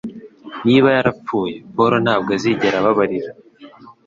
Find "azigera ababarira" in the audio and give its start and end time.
2.37-3.31